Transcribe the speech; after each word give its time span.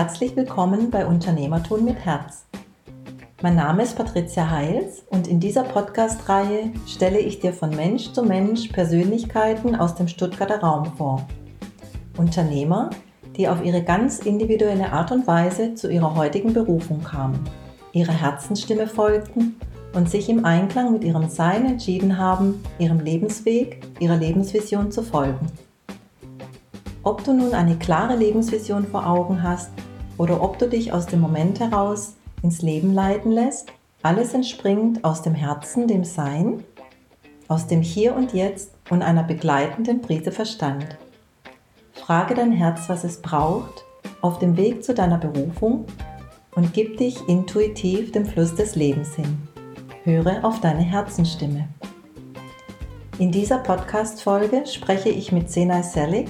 herzlich 0.00 0.34
willkommen 0.34 0.90
bei 0.90 1.04
Unternehmertun 1.04 1.84
mit 1.84 1.98
Herz. 1.98 2.46
Mein 3.42 3.54
Name 3.54 3.82
ist 3.82 3.96
Patricia 3.96 4.48
Heils 4.48 5.04
und 5.10 5.28
in 5.28 5.40
dieser 5.40 5.62
Podcast-Reihe 5.62 6.72
stelle 6.86 7.18
ich 7.18 7.40
dir 7.40 7.52
von 7.52 7.68
Mensch 7.76 8.10
zu 8.12 8.22
Mensch 8.22 8.68
Persönlichkeiten 8.68 9.76
aus 9.76 9.94
dem 9.96 10.08
Stuttgarter 10.08 10.60
Raum 10.60 10.86
vor. 10.96 11.28
Unternehmer, 12.16 12.88
die 13.36 13.46
auf 13.46 13.62
ihre 13.62 13.82
ganz 13.82 14.20
individuelle 14.20 14.90
Art 14.90 15.12
und 15.12 15.26
Weise 15.26 15.74
zu 15.74 15.90
ihrer 15.90 16.14
heutigen 16.14 16.54
Berufung 16.54 17.04
kamen, 17.04 17.38
ihrer 17.92 18.14
Herzensstimme 18.14 18.86
folgten 18.86 19.56
und 19.92 20.08
sich 20.08 20.30
im 20.30 20.46
Einklang 20.46 20.94
mit 20.94 21.04
ihrem 21.04 21.28
Sein 21.28 21.66
entschieden 21.66 22.16
haben, 22.16 22.64
ihrem 22.78 23.00
Lebensweg, 23.00 23.82
ihrer 23.98 24.16
Lebensvision 24.16 24.90
zu 24.90 25.02
folgen. 25.02 25.46
Ob 27.02 27.22
du 27.22 27.34
nun 27.34 27.52
eine 27.52 27.76
klare 27.76 28.16
Lebensvision 28.16 28.86
vor 28.86 29.06
Augen 29.06 29.42
hast 29.42 29.70
oder 30.20 30.42
ob 30.42 30.58
du 30.58 30.68
dich 30.68 30.92
aus 30.92 31.06
dem 31.06 31.18
Moment 31.18 31.60
heraus 31.60 32.12
ins 32.42 32.60
Leben 32.60 32.92
leiten 32.92 33.32
lässt, 33.32 33.72
alles 34.02 34.34
entspringt 34.34 35.02
aus 35.02 35.22
dem 35.22 35.34
Herzen, 35.34 35.88
dem 35.88 36.04
Sein, 36.04 36.62
aus 37.48 37.66
dem 37.66 37.80
Hier 37.80 38.14
und 38.14 38.34
Jetzt 38.34 38.72
und 38.90 39.00
einer 39.00 39.22
begleitenden 39.22 40.02
Prise 40.02 40.30
Verstand. 40.30 40.98
Frage 41.94 42.34
dein 42.34 42.52
Herz, 42.52 42.82
was 42.88 43.02
es 43.02 43.22
braucht, 43.22 43.86
auf 44.20 44.38
dem 44.38 44.58
Weg 44.58 44.84
zu 44.84 44.92
deiner 44.92 45.16
Berufung 45.16 45.86
und 46.54 46.74
gib 46.74 46.98
dich 46.98 47.26
intuitiv 47.26 48.12
dem 48.12 48.26
Fluss 48.26 48.54
des 48.54 48.76
Lebens 48.76 49.14
hin. 49.14 49.48
Höre 50.04 50.44
auf 50.44 50.60
deine 50.60 50.82
Herzenstimme. 50.82 51.66
In 53.18 53.32
dieser 53.32 53.58
Podcast-Folge 53.58 54.66
spreche 54.66 55.08
ich 55.08 55.32
mit 55.32 55.50
Senai 55.50 55.80
Selig, 55.80 56.28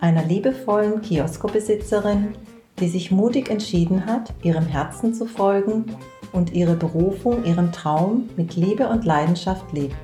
einer 0.00 0.24
liebevollen 0.24 1.02
Kioskobesitzerin, 1.02 2.34
die 2.80 2.88
sich 2.88 3.10
mutig 3.10 3.50
entschieden 3.50 4.06
hat, 4.06 4.34
ihrem 4.42 4.66
Herzen 4.66 5.14
zu 5.14 5.26
folgen 5.26 5.86
und 6.32 6.52
ihre 6.52 6.74
Berufung, 6.74 7.44
ihren 7.44 7.72
Traum 7.72 8.28
mit 8.36 8.56
Liebe 8.56 8.88
und 8.88 9.04
Leidenschaft 9.04 9.72
lebt. 9.72 9.96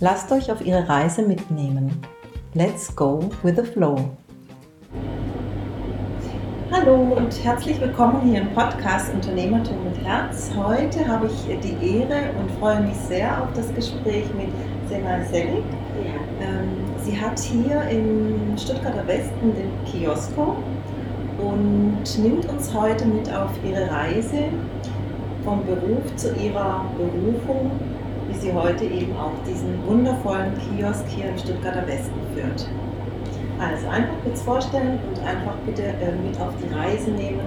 Lasst 0.00 0.30
euch 0.32 0.50
auf 0.50 0.64
ihre 0.64 0.88
Reise 0.88 1.22
mitnehmen. 1.22 1.90
Let's 2.54 2.94
go 2.94 3.30
with 3.42 3.56
the 3.56 3.64
flow. 3.64 4.10
Hallo 6.70 7.14
und 7.16 7.44
herzlich 7.44 7.80
willkommen 7.80 8.22
hier 8.22 8.42
im 8.42 8.52
Podcast 8.52 9.12
Unternehmertum 9.12 9.84
mit 9.84 10.04
Herz. 10.04 10.50
Heute 10.54 11.06
habe 11.06 11.26
ich 11.26 11.58
die 11.60 11.98
Ehre 11.98 12.30
und 12.38 12.50
freue 12.58 12.80
mich 12.80 12.96
sehr 12.96 13.42
auf 13.42 13.48
das 13.54 13.74
Gespräch 13.74 14.26
mit 14.34 14.48
Sena 14.88 15.22
Selig. 15.30 15.64
Ja. 16.04 16.46
Ähm, 16.46 16.88
Sie 17.02 17.18
hat 17.18 17.38
hier 17.38 17.82
im 17.90 18.56
Stuttgarter 18.56 19.06
Westen 19.06 19.54
den 19.54 19.70
Kiosko 19.86 20.56
und 21.38 22.18
nimmt 22.22 22.48
uns 22.48 22.74
heute 22.74 23.06
mit 23.06 23.32
auf 23.32 23.50
ihre 23.64 23.90
Reise 23.90 24.44
vom 25.44 25.64
Beruf 25.64 26.14
zu 26.16 26.34
ihrer 26.34 26.84
Berufung, 26.96 27.70
wie 28.28 28.38
sie 28.38 28.52
heute 28.52 28.84
eben 28.84 29.16
auch 29.16 29.32
diesen 29.46 29.78
wundervollen 29.86 30.52
Kiosk 30.58 31.04
hier 31.08 31.28
im 31.30 31.38
Stuttgarter 31.38 31.86
Westen 31.86 32.20
führt. 32.34 32.68
Also 33.58 33.88
einfach 33.88 34.14
kurz 34.24 34.42
vorstellen 34.42 34.98
und 35.08 35.18
einfach 35.26 35.54
bitte 35.66 35.82
äh, 35.82 36.12
mit 36.26 36.38
auf 36.40 36.52
die 36.62 36.72
Reise 36.74 37.10
nehmen, 37.10 37.40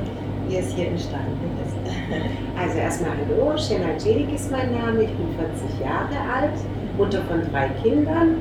wie 0.47 0.57
es 0.57 0.73
hier 0.73 0.87
entstanden 0.87 1.37
ist. 1.65 1.75
Also 2.61 2.77
erstmal 2.77 3.11
hallo, 3.11 3.57
Shena 3.57 3.97
Celik 3.97 4.33
ist 4.33 4.51
mein 4.51 4.71
Name, 4.71 5.03
ich 5.03 5.09
bin 5.09 5.27
40 5.37 5.79
Jahre 5.79 6.15
alt, 6.31 6.53
Mutter 7.01 7.21
von 7.23 7.41
drei 7.51 7.69
Kindern 7.81 8.35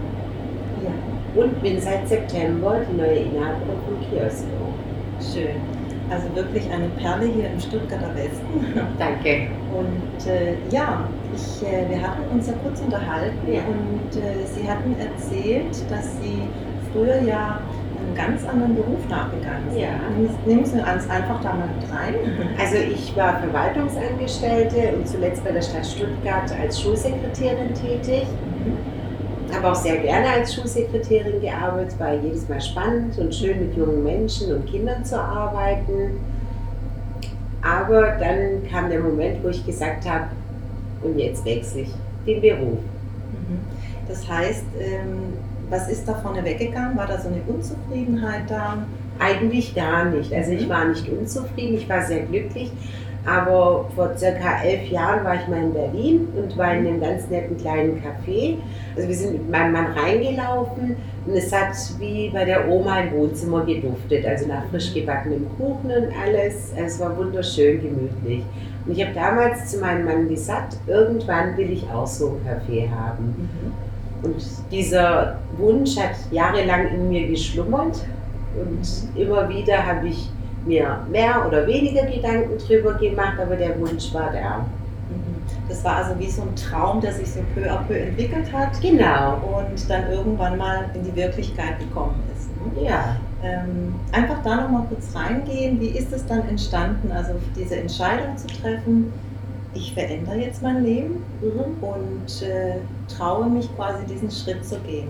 und 1.34 1.62
bin 1.62 1.81
seit 1.81 2.06
September 2.06 2.81
die 2.91 2.97
neue 2.97 3.21
Inhaberin 3.21 3.78
vom 3.87 3.97
Kiosko. 4.10 4.75
Schön. 5.19 5.56
Also 6.10 6.26
wirklich 6.34 6.69
eine 6.71 6.88
Perle 6.98 7.26
hier 7.26 7.50
im 7.50 7.60
Stuttgarter 7.60 8.15
Westen. 8.15 8.75
Danke. 8.98 9.47
Und 9.72 10.26
äh, 10.26 10.54
ja, 10.71 11.04
ich, 11.34 11.66
äh, 11.66 11.88
wir 11.88 12.03
hatten 12.03 12.22
uns 12.32 12.48
ja 12.48 12.54
kurz 12.62 12.81
unterhalten 12.81 13.38
ja. 13.47 13.60
und 13.60 14.21
äh, 14.21 14.44
Sie 14.44 14.69
hatten 14.69 14.94
erzählt, 14.98 15.91
dass 15.91 16.21
Sie 16.21 16.42
früher 16.92 17.22
ja 17.22 17.60
einen 18.00 18.15
ganz 18.16 18.47
anderen 18.47 18.75
Beruf 18.75 19.09
nachgegangen 19.09 19.71
sind. 19.71 19.81
Ja. 19.81 19.88
Nehmen 20.47 20.65
Sie 20.65 20.78
uns 20.78 21.09
einfach 21.09 21.41
da 21.42 21.54
mal 21.54 21.69
mit 21.69 21.88
rein. 21.92 22.15
Also 22.59 22.77
ich 22.77 23.16
war 23.16 23.38
Verwaltungsangestellte 23.38 24.97
und 24.97 25.06
zuletzt 25.06 25.44
bei 25.44 25.53
der 25.53 25.62
Stadt 25.62 25.87
Stuttgart 25.87 26.50
als 26.60 26.81
Schulsekretärin 26.81 27.72
tätig. 27.75 28.27
Habe 29.53 29.71
auch 29.71 29.75
sehr 29.75 29.99
gerne 29.99 30.28
als 30.28 30.55
Schulsekretärin 30.55 31.41
gearbeitet, 31.41 31.99
war 31.99 32.15
jedes 32.15 32.49
Mal 32.49 32.61
spannend 32.61 33.19
und 33.19 33.34
schön 33.34 33.66
mit 33.66 33.77
jungen 33.77 34.05
Menschen 34.05 34.55
und 34.55 34.66
Kindern 34.66 35.05
zu 35.05 35.21
arbeiten. 35.21 36.21
Aber 37.62 38.03
dann 38.19 38.66
kam 38.71 38.89
der 38.89 39.00
Moment, 39.00 39.43
wo 39.43 39.49
ich 39.49 39.65
gesagt 39.66 40.09
habe, 40.09 40.27
und 41.03 41.19
jetzt 41.19 41.44
wechsle 41.44 41.83
ich 41.83 41.91
den 42.27 42.41
Beruf. 42.41 42.78
Mhm. 42.78 43.60
Das 44.09 44.28
heißt, 44.28 44.65
ähm, 44.78 45.34
was 45.69 45.89
ist 45.89 46.06
da 46.06 46.15
vorne 46.15 46.44
weggegangen? 46.44 46.97
War 46.97 47.06
da 47.06 47.19
so 47.19 47.28
eine 47.28 47.41
Unzufriedenheit 47.47 48.43
da? 48.49 48.78
Eigentlich 49.19 49.75
gar 49.75 50.06
nicht. 50.06 50.33
Also 50.33 50.53
ich 50.53 50.66
mhm. 50.66 50.71
war 50.71 50.84
nicht 50.87 51.09
unzufrieden, 51.09 51.77
ich 51.77 51.89
war 51.89 52.03
sehr 52.03 52.21
glücklich. 52.21 52.71
Aber 53.26 53.84
vor 53.94 54.16
circa 54.16 54.62
elf 54.62 54.88
Jahren 54.88 55.25
war 55.25 55.34
ich 55.34 55.47
mal 55.47 55.62
in 55.62 55.75
Berlin 55.75 56.28
und 56.36 56.56
war 56.56 56.72
in 56.72 56.86
einem 56.86 57.00
ganz 57.00 57.28
netten 57.28 57.56
kleinen 57.58 58.03
Café. 58.03 58.56
Also 58.97 59.08
wir 59.08 59.14
sind 59.14 59.32
mit 59.32 59.50
meinem 59.50 59.72
Mann 59.72 59.86
reingelaufen 59.92 60.97
und 61.26 61.34
es 61.34 61.53
hat 61.53 61.75
wie 61.98 62.30
bei 62.30 62.47
der 62.47 62.69
Oma 62.69 63.00
im 63.00 63.12
Wohnzimmer 63.12 63.64
geduftet, 63.66 64.25
also 64.25 64.47
nach 64.47 64.64
frisch 64.70 64.94
gebackenem 64.94 65.47
Kuchen 65.59 65.91
und 65.91 66.09
alles. 66.19 66.72
Es 66.75 66.98
war 66.98 67.16
wunderschön 67.16 67.82
gemütlich. 67.82 68.42
Und 68.86 68.97
ich 68.97 69.04
habe 69.04 69.14
damals 69.14 69.70
zu 69.70 69.78
meinem 69.78 70.06
Mann 70.06 70.28
gesagt, 70.28 70.78
irgendwann 70.86 71.56
will 71.59 71.70
ich 71.72 71.84
auch 71.91 72.06
so 72.06 72.28
ein 72.28 72.48
Café 72.48 72.91
haben. 72.91 73.36
Mhm. 73.36 73.72
Und 74.22 74.42
dieser 74.70 75.38
Wunsch 75.59 75.97
hat 75.98 76.16
jahrelang 76.30 76.88
in 76.88 77.09
mir 77.09 77.28
geschlummert 77.28 78.04
und 78.54 79.20
immer 79.20 79.48
wieder 79.48 79.86
habe 79.86 80.09
ich 80.09 80.30
mir 80.66 81.00
mehr 81.10 81.47
oder 81.47 81.66
weniger 81.66 82.04
Gedanken 82.06 82.59
drüber 82.59 82.94
gemacht, 82.94 83.38
aber 83.41 83.56
der 83.56 83.78
Wunsch 83.81 84.12
war 84.12 84.31
da. 84.32 84.59
Mhm. 85.09 85.37
Das 85.69 85.84
war 85.84 85.97
also 85.97 86.19
wie 86.19 86.31
so 86.31 86.43
ein 86.43 86.54
Traum, 86.56 87.00
der 87.00 87.12
sich 87.12 87.31
so 87.31 87.41
peu 87.54 87.71
à 87.71 87.82
peu 87.87 87.94
entwickelt 87.94 88.53
hat. 88.53 88.81
Genau. 88.81 89.38
Und 89.44 89.88
dann 89.88 90.10
irgendwann 90.10 90.59
mal 90.59 90.91
in 90.94 91.04
die 91.04 91.15
Wirklichkeit 91.15 91.78
gekommen 91.78 92.22
ist. 92.37 92.48
Ne? 92.56 92.88
Ja. 92.88 93.16
Ähm, 93.43 93.94
einfach 94.12 94.43
da 94.44 94.56
nochmal 94.56 94.84
kurz 94.88 95.15
reingehen. 95.15 95.81
Wie 95.81 95.88
ist 95.88 96.12
es 96.12 96.26
dann 96.26 96.47
entstanden, 96.48 97.10
also 97.10 97.32
diese 97.56 97.77
Entscheidung 97.77 98.37
zu 98.37 98.47
treffen? 98.48 99.12
Ich 99.72 99.94
verändere 99.94 100.36
jetzt 100.36 100.62
mein 100.62 100.84
Leben 100.84 101.22
mhm. 101.41 101.82
und 101.82 102.42
äh, 102.42 102.76
traue 103.08 103.48
mich 103.48 103.69
quasi 103.76 104.04
diesen 104.06 104.31
Schritt 104.31 104.64
zu 104.64 104.76
gehen. 104.81 105.08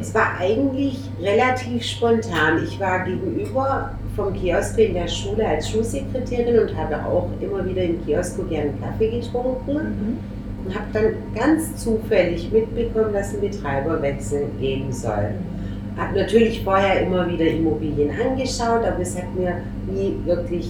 Es 0.00 0.14
war 0.14 0.38
eigentlich 0.38 0.98
relativ 1.20 1.82
spontan. 1.82 2.62
Ich 2.62 2.78
war 2.78 3.04
gegenüber 3.04 3.90
vom 4.14 4.34
Kiosk 4.34 4.78
in 4.78 4.94
der 4.94 5.08
Schule 5.08 5.46
als 5.46 5.70
Schulsekretärin 5.70 6.58
und 6.58 6.76
habe 6.76 6.96
auch 7.06 7.28
immer 7.40 7.64
wieder 7.64 7.84
im 7.84 8.04
Kiosk 8.04 8.36
gerne 8.50 8.72
Kaffee 8.82 9.20
getrunken. 9.20 9.74
Mhm. 9.74 10.18
Und 10.66 10.74
habe 10.74 10.86
dann 10.92 11.14
ganz 11.34 11.76
zufällig 11.76 12.50
mitbekommen, 12.52 13.12
dass 13.12 13.32
ein 13.32 13.40
Betreiberwechsel 13.40 14.46
geben 14.60 14.92
soll. 14.92 15.30
Mhm. 15.30 16.00
Habe 16.00 16.18
natürlich 16.18 16.62
vorher 16.62 17.00
immer 17.00 17.26
wieder 17.28 17.46
Immobilien 17.46 18.10
angeschaut, 18.10 18.84
aber 18.84 19.00
es 19.00 19.16
hat 19.16 19.34
mir 19.34 19.62
nie 19.86 20.16
wirklich 20.26 20.68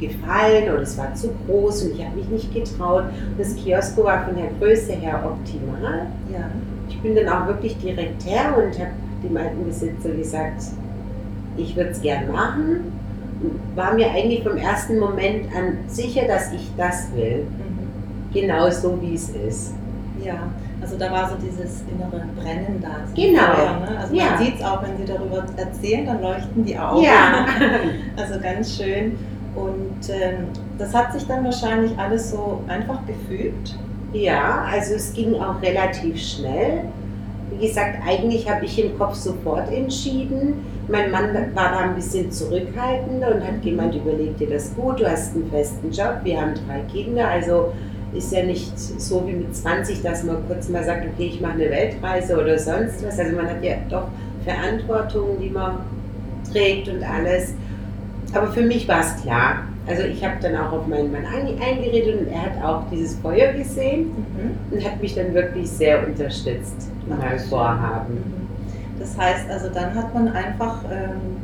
gefallen 0.00 0.64
oder 0.64 0.82
es 0.82 0.96
war 0.98 1.14
zu 1.14 1.30
groß 1.46 1.84
und 1.84 1.94
ich 1.94 2.04
habe 2.04 2.16
mich 2.16 2.28
nicht 2.28 2.54
getraut. 2.54 3.04
Das 3.38 3.54
Kiosk 3.54 3.96
war 3.98 4.24
von 4.24 4.34
der 4.36 4.48
Größe 4.58 4.92
her 4.92 5.22
optimal. 5.24 6.06
Ja. 6.32 6.50
Ich 6.88 7.00
bin 7.00 7.14
dann 7.14 7.28
auch 7.28 7.46
wirklich 7.46 7.76
direkt 7.78 8.24
her 8.24 8.56
und 8.56 8.78
habe 8.78 8.90
dem 9.22 9.36
alten 9.36 9.64
Besitzer 9.64 10.10
gesagt, 10.10 10.62
ich 11.56 11.76
würde 11.76 11.90
es 11.90 12.00
gern 12.00 12.32
machen. 12.32 12.92
War 13.74 13.94
mir 13.94 14.10
eigentlich 14.10 14.42
vom 14.42 14.56
ersten 14.56 14.98
Moment 14.98 15.46
an 15.54 15.78
sicher, 15.86 16.26
dass 16.26 16.52
ich 16.52 16.70
das 16.76 17.08
will. 17.14 17.44
Mhm. 17.44 18.32
Genau 18.32 18.68
so, 18.70 18.98
wie 19.00 19.14
es 19.14 19.30
ist. 19.30 19.74
Ja, 20.22 20.50
also 20.80 20.96
da 20.98 21.10
war 21.10 21.28
so 21.28 21.36
dieses 21.36 21.82
innere 21.82 22.24
Brennen 22.36 22.80
da. 22.80 22.96
Genau. 23.14 23.54
Feuer, 23.54 23.80
ne? 23.80 23.98
Also 23.98 24.14
ja. 24.14 24.24
man 24.30 24.38
sieht 24.38 24.54
es 24.56 24.64
auch, 24.64 24.82
wenn 24.82 24.96
Sie 24.96 25.04
darüber 25.04 25.44
erzählen, 25.56 26.06
dann 26.06 26.22
leuchten 26.22 26.64
die 26.64 26.78
Augen. 26.78 27.02
Ja. 27.02 27.46
also 28.16 28.40
ganz 28.40 28.76
schön. 28.76 29.18
Und 29.54 30.08
ähm, 30.08 30.46
das 30.78 30.94
hat 30.94 31.12
sich 31.12 31.26
dann 31.26 31.44
wahrscheinlich 31.44 31.96
alles 31.98 32.30
so 32.30 32.62
einfach 32.68 33.00
gefügt. 33.06 33.76
Ja, 34.12 34.64
also 34.70 34.94
es 34.94 35.12
ging 35.12 35.34
auch 35.34 35.60
relativ 35.62 36.20
schnell. 36.20 36.84
Wie 37.50 37.66
gesagt, 37.66 37.98
eigentlich 38.06 38.48
habe 38.48 38.64
ich 38.64 38.82
im 38.82 38.96
Kopf 38.96 39.14
sofort 39.14 39.70
entschieden. 39.72 40.64
Mein 40.88 41.10
Mann 41.10 41.34
war 41.54 41.70
da 41.70 41.78
ein 41.80 41.94
bisschen 41.94 42.30
zurückhaltender 42.30 43.34
und 43.34 43.46
hat 43.46 43.62
gemeint, 43.62 43.94
überleg 43.94 44.36
dir 44.38 44.50
das 44.50 44.74
gut, 44.74 45.00
du 45.00 45.10
hast 45.10 45.34
einen 45.34 45.48
festen 45.50 45.90
Job, 45.90 46.20
wir 46.22 46.40
haben 46.40 46.54
drei 46.66 46.80
Kinder, 46.92 47.28
also 47.28 47.72
ist 48.12 48.32
ja 48.32 48.42
nicht 48.42 48.76
so 48.76 49.26
wie 49.26 49.32
mit 49.32 49.54
20, 49.54 50.02
dass 50.02 50.24
man 50.24 50.44
kurz 50.48 50.68
mal 50.68 50.82
sagt, 50.82 51.06
okay, 51.06 51.26
ich 51.32 51.40
mache 51.40 51.52
eine 51.54 51.70
Weltreise 51.70 52.40
oder 52.40 52.58
sonst 52.58 53.06
was. 53.06 53.18
Also 53.18 53.36
man 53.36 53.48
hat 53.48 53.62
ja 53.62 53.74
doch 53.88 54.08
Verantwortung, 54.44 55.38
die 55.40 55.50
man 55.50 55.78
trägt 56.50 56.88
und 56.88 57.04
alles. 57.04 57.54
Aber 58.32 58.48
für 58.52 58.62
mich 58.62 58.86
war 58.88 59.00
es 59.00 59.20
klar. 59.22 59.64
Also 59.86 60.02
ich 60.02 60.24
habe 60.24 60.36
dann 60.40 60.56
auch 60.56 60.72
auf 60.72 60.86
meinen 60.86 61.10
Mann 61.10 61.24
eingeredet 61.26 62.20
und 62.20 62.28
er 62.28 62.42
hat 62.42 62.62
auch 62.62 62.82
dieses 62.90 63.16
Feuer 63.16 63.52
gesehen 63.52 64.06
mhm. 64.06 64.74
und 64.74 64.84
hat 64.84 65.00
mich 65.00 65.14
dann 65.14 65.34
wirklich 65.34 65.68
sehr 65.68 66.06
unterstützt 66.06 66.88
in 67.04 67.18
meinem 67.18 67.38
Vorhaben. 67.40 68.14
Mhm. 68.14 68.40
Das 69.00 69.16
heißt 69.16 69.50
also, 69.50 69.68
dann 69.72 69.94
hat 69.94 70.14
man 70.14 70.28
einfach 70.28 70.84
ähm, 70.84 71.38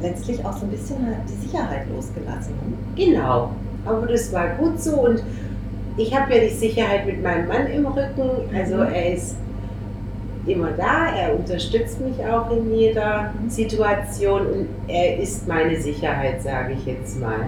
letztlich 0.00 0.42
auch 0.44 0.56
so 0.56 0.64
ein 0.64 0.70
bisschen 0.70 0.96
die 1.28 1.46
Sicherheit 1.46 1.88
losgelassen. 1.94 2.54
Genau, 2.96 3.50
aber 3.84 4.06
das 4.06 4.32
war 4.32 4.50
gut 4.50 4.80
so 4.80 5.00
und 5.00 5.22
ich 5.96 6.16
habe 6.16 6.34
ja 6.34 6.40
die 6.42 6.54
Sicherheit 6.54 7.04
mit 7.04 7.22
meinem 7.22 7.48
Mann 7.48 7.66
im 7.66 7.86
Rücken. 7.86 8.30
Also 8.56 8.76
mhm. 8.76 8.92
er 8.94 9.14
ist 9.14 9.36
immer 10.46 10.70
da, 10.72 11.14
er 11.16 11.36
unterstützt 11.38 12.00
mich 12.00 12.24
auch 12.24 12.50
in 12.50 12.74
jeder 12.74 13.32
Situation 13.48 14.46
und 14.46 14.68
er 14.88 15.18
ist 15.18 15.46
meine 15.46 15.78
Sicherheit, 15.80 16.42
sage 16.42 16.74
ich 16.74 16.86
jetzt 16.86 17.20
mal. 17.20 17.46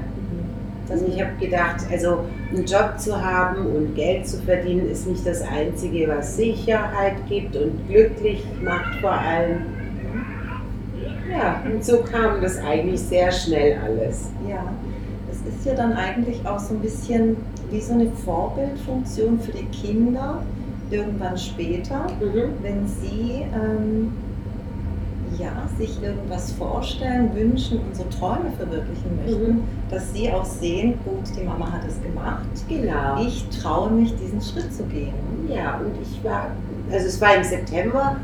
Also 0.90 1.06
ich 1.06 1.20
habe 1.20 1.32
gedacht, 1.40 1.76
also 1.90 2.24
einen 2.50 2.66
Job 2.66 2.98
zu 2.98 3.18
haben 3.18 3.66
und 3.66 3.94
Geld 3.94 4.26
zu 4.26 4.38
verdienen 4.42 4.90
ist 4.90 5.06
nicht 5.06 5.26
das 5.26 5.42
Einzige, 5.42 6.08
was 6.08 6.36
Sicherheit 6.36 7.14
gibt 7.28 7.56
und 7.56 7.88
glücklich 7.88 8.44
macht 8.62 9.00
vor 9.00 9.12
allem. 9.12 9.66
Ja, 11.30 11.62
und 11.64 11.82
so 11.82 11.98
kam 11.98 12.42
das 12.42 12.58
eigentlich 12.58 13.00
sehr 13.00 13.32
schnell 13.32 13.78
alles. 13.82 14.28
Ja, 14.46 14.64
es 15.30 15.54
ist 15.54 15.64
ja 15.64 15.74
dann 15.74 15.94
eigentlich 15.94 16.44
auch 16.44 16.58
so 16.58 16.74
ein 16.74 16.80
bisschen 16.80 17.36
wie 17.70 17.80
so 17.80 17.94
eine 17.94 18.10
Vorbildfunktion 18.24 19.40
für 19.40 19.52
die 19.52 19.64
Kinder, 19.66 20.42
irgendwann 20.92 21.36
später, 21.36 22.06
mhm. 22.20 22.52
wenn 22.62 22.86
sie 22.86 23.44
ähm, 23.54 24.12
ja, 25.38 25.50
sich 25.78 26.02
irgendwas 26.02 26.52
vorstellen, 26.52 27.34
wünschen 27.34 27.78
und 27.78 27.96
so 27.96 28.04
Träume 28.04 28.52
verwirklichen 28.56 29.16
möchten, 29.24 29.52
mhm. 29.52 29.62
dass 29.90 30.12
sie 30.12 30.30
auch 30.30 30.44
sehen, 30.44 30.94
gut, 31.04 31.24
die 31.36 31.44
Mama 31.44 31.70
hat 31.70 31.82
es 31.88 32.00
gemacht. 32.02 32.46
Genau. 32.68 33.20
Ich 33.20 33.48
traue 33.48 33.90
mich, 33.90 34.14
diesen 34.16 34.40
Schritt 34.40 34.72
zu 34.74 34.84
gehen. 34.84 35.14
Ja, 35.48 35.78
und 35.78 35.92
ich 36.00 36.22
war, 36.24 36.48
also 36.90 37.06
es 37.06 37.20
war 37.20 37.36
im 37.36 37.44
September 37.44 38.16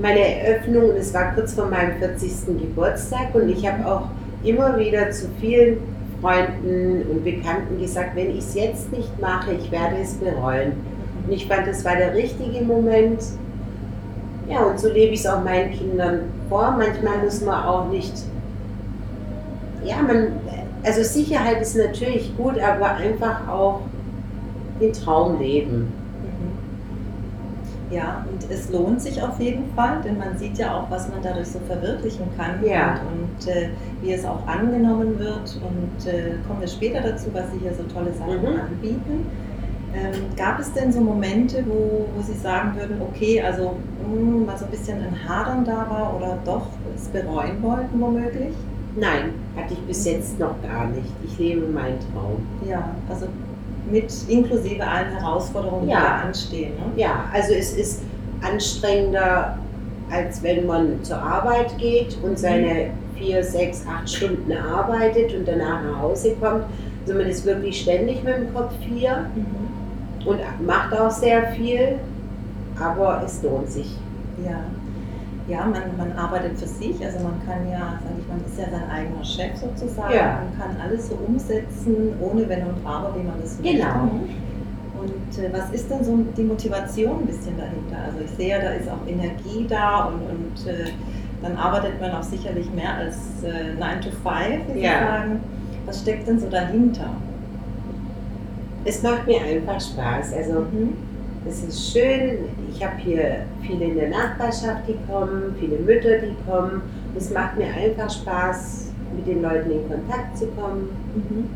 meine 0.00 0.18
Eröffnung 0.18 0.90
und 0.90 0.96
es 0.96 1.14
war 1.14 1.34
kurz 1.34 1.54
vor 1.54 1.66
meinem 1.66 1.98
40. 1.98 2.58
Geburtstag 2.60 3.34
und 3.34 3.48
ich 3.48 3.66
habe 3.66 3.86
auch 3.86 4.08
immer 4.44 4.78
wieder 4.78 5.10
zu 5.10 5.28
vielen 5.40 5.78
Freunden 6.20 7.02
und 7.10 7.24
Bekannten 7.24 7.78
gesagt, 7.80 8.14
wenn 8.14 8.30
ich 8.30 8.38
es 8.38 8.54
jetzt 8.54 8.92
nicht 8.92 9.20
mache, 9.20 9.52
ich 9.52 9.70
werde 9.70 9.96
es 10.02 10.14
bereuen. 10.14 10.72
Und 11.26 11.32
ich 11.32 11.46
fand, 11.46 11.66
das 11.66 11.84
war 11.84 11.96
der 11.96 12.14
richtige 12.14 12.64
Moment. 12.64 13.20
Ja, 14.48 14.62
und 14.64 14.78
so 14.78 14.88
lebe 14.88 15.12
ich 15.12 15.20
es 15.20 15.26
auch 15.26 15.42
meinen 15.42 15.72
Kindern 15.72 16.20
vor. 16.48 16.74
Manchmal 16.78 17.18
muss 17.24 17.40
man 17.42 17.64
auch 17.64 17.88
nicht, 17.88 18.12
ja, 19.84 19.96
man, 20.02 20.28
also 20.84 21.02
Sicherheit 21.02 21.60
ist 21.60 21.76
natürlich 21.76 22.36
gut, 22.36 22.58
aber 22.60 22.92
einfach 22.92 23.48
auch 23.48 23.80
den 24.80 24.92
Traum 24.92 25.40
leben. 25.40 25.92
Ja, 27.90 28.26
und 28.28 28.50
es 28.50 28.68
lohnt 28.70 29.00
sich 29.00 29.22
auf 29.22 29.38
jeden 29.38 29.72
Fall, 29.74 30.02
denn 30.04 30.18
man 30.18 30.36
sieht 30.36 30.58
ja 30.58 30.76
auch, 30.76 30.90
was 30.90 31.08
man 31.08 31.18
dadurch 31.22 31.46
so 31.46 31.60
verwirklichen 31.68 32.26
kann 32.36 32.64
ja. 32.64 32.98
und, 33.00 33.46
und 33.46 33.48
äh, 33.48 33.68
wie 34.02 34.12
es 34.12 34.24
auch 34.24 34.44
angenommen 34.46 35.16
wird. 35.20 35.60
Und 35.62 36.06
äh, 36.06 36.32
kommen 36.48 36.60
wir 36.60 36.68
später 36.68 37.00
dazu, 37.00 37.26
was 37.32 37.44
Sie 37.52 37.58
hier 37.58 37.72
so 37.74 37.84
tolle 37.84 38.12
Sachen 38.12 38.40
mhm. 38.40 38.60
anbieten. 38.60 39.26
Ähm, 39.96 40.26
gab 40.36 40.60
es 40.60 40.72
denn 40.74 40.92
so 40.92 41.00
Momente, 41.00 41.64
wo, 41.66 42.06
wo 42.14 42.22
Sie 42.22 42.38
sagen 42.38 42.76
würden, 42.76 43.00
okay, 43.00 43.40
also 43.40 43.76
mh, 44.06 44.12
hm, 44.12 44.46
mal 44.46 44.58
so 44.58 44.66
ein 44.66 44.70
bisschen 44.70 44.98
ein 44.98 45.16
Hadern 45.26 45.64
da 45.64 45.86
war 45.88 46.14
oder 46.16 46.38
doch 46.44 46.66
es 46.94 47.08
bereuen 47.08 47.62
wollten 47.62 47.98
womöglich? 47.98 48.54
Nein, 48.94 49.34
hatte 49.56 49.72
ich 49.72 49.80
bis 49.80 50.04
jetzt 50.04 50.38
noch 50.38 50.54
gar 50.62 50.86
nicht. 50.88 51.08
Ich 51.24 51.38
lebe 51.38 51.66
meinen 51.66 51.98
Traum. 52.12 52.46
Ja, 52.68 52.90
also 53.08 53.26
mit 53.90 54.12
inklusive 54.28 54.86
allen 54.86 55.12
Herausforderungen, 55.16 55.88
ja. 55.88 55.98
die 55.98 56.04
da 56.04 56.26
anstehen. 56.26 56.72
Ne? 56.74 57.00
Ja, 57.00 57.24
also 57.32 57.54
es 57.54 57.72
ist 57.72 58.02
anstrengender, 58.42 59.58
als 60.10 60.42
wenn 60.42 60.66
man 60.66 61.02
zur 61.04 61.18
Arbeit 61.18 61.78
geht 61.78 62.18
und 62.22 62.32
mhm. 62.32 62.36
seine 62.36 62.90
vier, 63.16 63.42
sechs, 63.42 63.84
acht 63.88 64.10
Stunden 64.10 64.52
arbeitet 64.52 65.34
und 65.34 65.48
danach 65.48 65.82
nach 65.82 66.02
Hause 66.02 66.34
kommt. 66.38 66.64
Also 67.02 67.18
man 67.18 67.28
ist 67.28 67.46
wirklich 67.46 67.80
ständig 67.80 68.22
mit 68.24 68.34
dem 68.34 68.54
Kopf 68.54 68.72
hier 68.80 69.26
mhm. 69.34 69.65
Und 70.26 70.66
macht 70.66 70.98
auch 70.98 71.10
sehr 71.10 71.52
viel, 71.52 71.98
aber 72.78 73.22
es 73.24 73.42
lohnt 73.42 73.68
sich. 73.68 73.96
Ja 74.44 74.60
ja, 75.48 75.64
man, 75.64 75.96
man 75.96 76.12
arbeitet 76.18 76.58
für 76.58 76.66
sich, 76.66 77.04
also 77.04 77.18
man 77.20 77.40
kann 77.46 77.70
ja, 77.70 77.98
sage 78.02 78.18
ich, 78.18 78.28
man 78.28 78.44
ist 78.44 78.58
ja 78.58 78.64
sein 78.70 78.90
eigener 78.90 79.24
Chef 79.24 79.56
sozusagen, 79.56 80.14
ja. 80.14 80.40
man 80.42 80.58
kann 80.58 80.76
alles 80.82 81.08
so 81.08 81.14
umsetzen, 81.26 82.14
ohne 82.20 82.48
Wenn 82.48 82.66
und 82.66 82.84
Aber, 82.84 83.14
wie 83.14 83.22
man 83.22 83.40
das 83.40 83.58
möchte. 83.60 83.76
Genau. 83.76 84.10
Und 85.00 85.38
äh, 85.38 85.52
was 85.52 85.70
ist 85.70 85.90
denn 85.90 86.02
so 86.02 86.18
die 86.36 86.42
Motivation 86.42 87.20
ein 87.20 87.26
bisschen 87.26 87.56
dahinter? 87.56 87.96
Also 88.06 88.24
ich 88.24 88.30
sehe, 88.30 88.58
da 88.60 88.70
ist 88.70 88.88
auch 88.88 89.06
Energie 89.06 89.66
da 89.68 90.06
und, 90.06 90.22
und 90.22 90.66
äh, 90.66 90.90
dann 91.42 91.56
arbeitet 91.56 92.00
man 92.00 92.12
auch 92.12 92.22
sicherlich 92.22 92.68
mehr 92.72 92.94
als 92.94 93.16
äh, 93.44 93.74
9 93.78 94.00
to 94.00 94.10
5, 94.10 94.74
wie 94.74 94.80
ja. 94.80 94.90
Sie 94.90 95.04
sagen. 95.04 95.40
Was 95.84 96.00
steckt 96.00 96.26
denn 96.26 96.40
so 96.40 96.48
dahinter? 96.48 97.10
Es 98.86 99.02
macht 99.02 99.26
mir 99.26 99.40
einfach 99.40 99.80
Spaß. 99.80 100.32
Also 100.34 100.60
mhm. 100.60 100.94
es 101.48 101.64
ist 101.64 101.92
schön, 101.92 102.38
ich 102.72 102.84
habe 102.84 102.96
hier 102.98 103.46
viele 103.60 103.86
in 103.86 103.96
der 103.96 104.10
Nachbarschaft, 104.10 104.82
die 104.86 104.96
kommen, 105.10 105.56
viele 105.58 105.78
Mütter, 105.78 106.18
die 106.18 106.36
kommen. 106.48 106.82
Es 107.16 107.30
macht 107.30 107.56
mir 107.56 107.66
einfach 107.66 108.08
Spaß, 108.08 108.92
mit 109.16 109.26
den 109.26 109.42
Leuten 109.42 109.70
in 109.70 109.88
Kontakt 109.88 110.38
zu 110.38 110.46
kommen. 110.48 110.88
Mhm. 111.14 111.48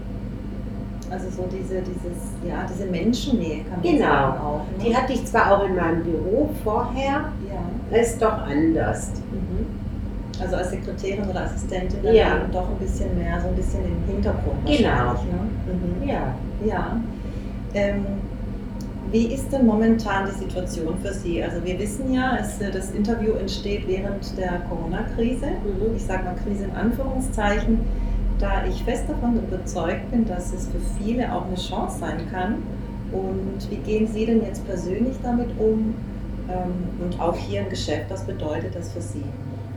Also 1.11 1.29
so 1.31 1.49
diese, 1.51 1.83
dieses, 1.83 2.19
ja, 2.49 2.67
diese 2.73 2.87
Menschennähe 2.87 3.65
kann 3.65 3.81
man 3.81 3.83
genau. 3.83 4.07
sagen 4.07 4.41
auch. 4.41 4.65
Ne? 4.79 4.85
Die 4.85 4.97
hatte 4.97 5.13
ich 5.13 5.25
zwar 5.25 5.53
auch 5.53 5.65
in 5.65 5.77
meinem 5.77 6.03
Büro 6.03 6.51
vorher, 6.65 7.33
ja. 7.49 7.97
ist 7.97 8.21
doch 8.21 8.47
anders. 8.47 9.11
Mhm. 9.31 9.67
Also 10.41 10.57
als 10.57 10.71
Sekretärin 10.71 11.29
oder 11.29 11.43
Assistentin 11.43 11.99
dann 12.03 12.15
ja. 12.15 12.41
doch 12.53 12.69
ein 12.69 12.79
bisschen 12.79 13.17
mehr, 13.19 13.41
so 13.41 13.49
ein 13.49 13.57
bisschen 13.57 13.85
im 13.85 14.15
Hintergrund. 14.15 14.65
Genau. 14.65 15.13
Ne? 15.13 16.03
Mhm. 16.03 16.09
Ja. 16.09 16.35
Ja. 16.65 17.01
Ähm, 17.75 18.05
wie 19.13 19.27
ist 19.27 19.53
denn 19.53 19.67
momentan 19.67 20.27
die 20.27 20.39
Situation 20.39 20.95
für 21.03 21.13
Sie? 21.13 21.43
Also 21.43 21.65
wir 21.65 21.79
wissen 21.79 22.13
ja, 22.13 22.39
es, 22.41 22.61
äh, 22.61 22.71
das 22.71 22.93
Interview 22.93 23.33
entsteht 23.33 23.89
während 23.89 24.37
der 24.39 24.61
Corona-Krise. 24.69 25.47
Mhm. 25.47 25.97
Ich 25.97 26.05
sage 26.05 26.25
mal 26.25 26.37
Krise 26.45 26.65
in 26.65 26.73
Anführungszeichen, 26.73 27.81
da 28.39 28.65
ich 28.69 28.83
fest 28.85 29.05
davon 29.09 29.39
überzeugt 29.39 30.11
bin, 30.11 30.27
dass 30.27 30.53
es 30.53 30.69
für 30.69 30.81
viele 31.03 31.33
auch 31.33 31.47
eine 31.47 31.57
Chance 31.57 31.99
sein 31.99 32.31
kann. 32.31 32.63
Und 33.13 33.69
wie 33.69 33.77
gehen 33.77 34.07
Sie 34.07 34.27
denn 34.27 34.45
jetzt 34.45 34.65
persönlich 34.67 35.17
damit 35.23 35.49
um? 35.59 35.95
Ähm, 36.49 37.05
und 37.05 37.21
auch 37.21 37.37
hier 37.37 37.63
im 37.63 37.69
Geschäft, 37.69 38.07
was 38.11 38.25
bedeutet 38.25 38.75
das 38.75 38.93
für 38.93 39.01
Sie? 39.01 39.25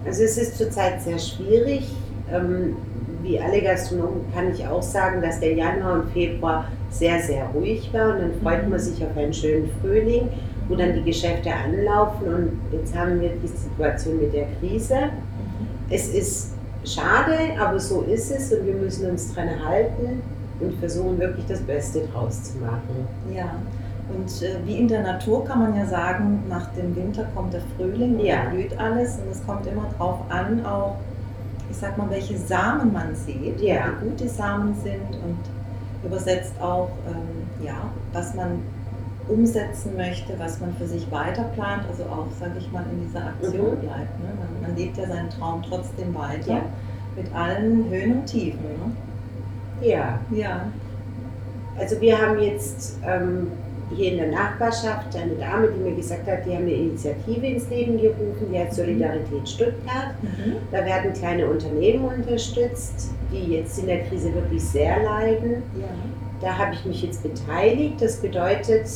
Also 0.06 0.24
es 0.24 0.38
ist 0.38 0.58
zurzeit 0.58 1.02
sehr 1.02 1.18
schwierig. 1.18 1.90
Ähm, 2.32 2.76
wie 3.24 3.40
alle 3.40 3.62
Gastronomen 3.62 4.22
kann 4.34 4.52
ich 4.52 4.68
auch 4.68 4.84
sagen, 4.84 5.22
dass 5.22 5.40
der 5.40 5.54
Januar 5.54 6.02
und 6.02 6.12
Februar 6.12 6.66
sehr, 6.94 7.20
sehr 7.20 7.46
ruhig 7.48 7.90
war 7.92 8.14
und 8.14 8.22
dann 8.22 8.32
freut 8.42 8.70
man 8.70 8.80
sich 8.80 9.04
auf 9.04 9.18
einen 9.18 9.34
schönen 9.34 9.70
Frühling, 9.82 10.30
wo 10.68 10.76
dann 10.76 10.94
die 10.94 11.04
Geschäfte 11.04 11.52
anlaufen 11.52 12.28
und 12.28 12.52
jetzt 12.72 12.96
haben 12.96 13.20
wir 13.20 13.32
die 13.42 13.48
Situation 13.48 14.20
mit 14.20 14.34
der 14.34 14.46
Krise. 14.60 15.10
Es 15.90 16.10
ist 16.10 16.54
schade, 16.86 17.38
aber 17.60 17.80
so 17.80 18.02
ist 18.02 18.32
es 18.32 18.54
und 18.54 18.66
wir 18.66 18.76
müssen 18.76 19.10
uns 19.10 19.34
dran 19.34 19.50
halten 19.66 20.22
und 20.60 20.76
versuchen 20.80 21.20
wirklich 21.20 21.46
das 21.48 21.62
Beste 21.62 22.08
draus 22.14 22.44
zu 22.44 22.60
machen. 22.60 23.08
Ja. 23.34 23.56
Und 24.10 24.42
äh, 24.44 24.58
wie 24.66 24.78
in 24.78 24.88
der 24.88 25.02
Natur 25.02 25.44
kann 25.46 25.60
man 25.60 25.76
ja 25.76 25.86
sagen, 25.86 26.44
nach 26.48 26.68
dem 26.74 26.96
Winter 26.96 27.26
kommt 27.34 27.54
der 27.54 27.62
Frühling 27.76 28.20
und 28.20 28.26
ja. 28.26 28.50
blüht 28.52 28.78
alles 28.78 29.18
und 29.18 29.32
es 29.32 29.44
kommt 29.46 29.66
immer 29.66 29.88
darauf 29.98 30.20
an, 30.30 30.64
auch, 30.66 30.98
ich 31.72 31.78
sag 31.78 31.98
mal, 31.98 32.10
welche 32.10 32.38
Samen 32.38 32.94
man 32.94 33.16
sieht, 33.16 33.60
ja. 33.62 33.86
wie 34.02 34.10
gut 34.10 34.20
die 34.20 34.28
Samen 34.28 34.76
sind 34.76 35.10
und 35.24 35.38
übersetzt 36.06 36.54
auch, 36.62 36.90
ähm, 37.08 37.66
ja, 37.66 37.90
was 38.12 38.34
man 38.36 38.60
umsetzen 39.28 39.96
möchte, 39.96 40.38
was 40.38 40.60
man 40.60 40.76
für 40.76 40.86
sich 40.86 41.10
weiter 41.12 41.44
plant, 41.56 41.84
also 41.90 42.04
auch, 42.04 42.28
sage 42.40 42.54
ich 42.60 42.72
mal, 42.72 42.84
in 42.92 43.08
dieser 43.08 43.28
Aktion 43.28 43.76
mhm. 43.76 43.80
bleibt. 43.80 44.20
Ne? 44.20 44.28
Man, 44.38 44.62
man, 44.62 44.76
lebt 44.76 44.98
ja 44.98 45.08
seinen 45.08 45.30
Traum 45.30 45.64
trotzdem 45.68 46.14
weiter, 46.14 46.54
ja. 46.54 46.62
mit 47.16 47.34
allen 47.34 47.90
Höhen 47.90 48.20
und 48.20 48.26
Tiefen. 48.26 48.60
Ne? 48.62 49.88
Ja. 49.88 50.20
Ja. 50.32 50.68
Also 51.78 52.00
wir 52.02 52.22
haben 52.22 52.40
jetzt 52.40 52.98
ähm, 53.06 53.48
hier 53.96 54.12
in 54.12 54.18
der 54.18 54.32
Nachbarschaft 54.32 55.16
eine 55.16 55.36
Dame, 55.36 55.70
die 55.70 55.80
mir 55.80 55.96
gesagt 55.96 56.28
hat, 56.28 56.46
die 56.46 56.52
haben 56.52 56.64
eine 56.64 56.74
Initiative 56.74 57.46
ins 57.46 57.70
Leben 57.70 57.98
gerufen, 58.00 58.48
die 58.52 58.60
heißt 58.60 58.76
Solidarität 58.76 59.48
Stuttgart. 59.48 60.14
Mhm. 60.22 60.56
Da 60.72 60.86
werden 60.86 61.14
kleine 61.14 61.48
Unternehmen 61.48 62.06
unterstützt, 62.06 63.12
die 63.34 63.54
jetzt 63.54 63.80
in 63.80 63.88
der 63.88 64.04
Krise 64.06 64.34
wirklich 64.34 64.64
sehr 64.64 65.04
leiden. 65.04 65.64
Ja. 65.80 65.88
Da 66.42 66.58
habe 66.58 66.74
ich 66.74 66.86
mich 66.86 67.04
jetzt 67.04 67.24
beteiligt. 67.24 67.96
Das 68.02 68.18
bedeutet, 68.18 68.88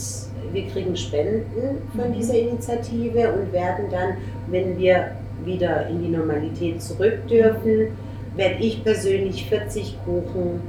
wir 0.52 0.68
kriegen 0.68 0.96
Spenden 0.96 1.82
von 1.96 2.10
mhm. 2.10 2.14
dieser 2.14 2.36
Initiative 2.36 3.34
und 3.34 3.52
werden 3.52 3.86
dann, 3.90 4.18
wenn 4.48 4.78
wir 4.78 5.12
wieder 5.44 5.88
in 5.88 6.04
die 6.04 6.10
Normalität 6.10 6.82
zurück 6.82 7.28
dürfen, 7.28 7.88
werde 8.36 8.64
ich 8.64 8.84
persönlich 8.84 9.48
40 9.48 9.98
Kuchen 10.06 10.62